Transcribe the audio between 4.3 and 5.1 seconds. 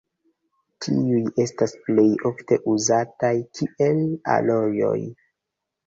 alojoj.